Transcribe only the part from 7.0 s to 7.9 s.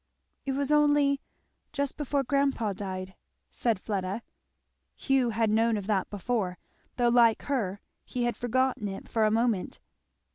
like her